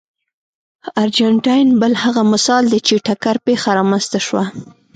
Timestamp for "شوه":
4.27-4.43